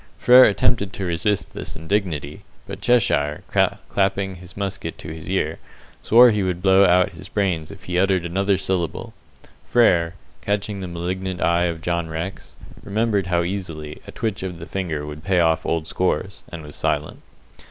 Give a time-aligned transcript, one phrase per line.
[0.17, 3.43] Frere attempted to resist this indignity, but Cheshire,
[3.87, 5.59] clapping his musket to his ear,
[6.01, 9.13] swore he would blow out his brains if he uttered another syllable;
[9.67, 14.65] Frere, catching the malignant eye of John Rex, remembered how easily a twitch of the
[14.65, 17.21] finger would pay off old scores, and was silent.